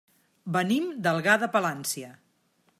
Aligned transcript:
Venim 0.55 0.87
d'Algar 1.07 1.37
de 1.45 1.53
Palància. 1.57 2.13